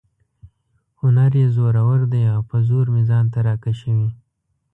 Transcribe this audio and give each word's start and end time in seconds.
هنر 1.01 1.31
یې 1.41 1.47
زورور 1.55 1.99
دی 2.13 2.23
او 2.33 2.41
په 2.49 2.57
زور 2.67 2.85
مې 2.93 3.03
ځان 3.09 3.25
ته 3.33 3.39
را 3.47 3.55
کشوي. 3.63 4.09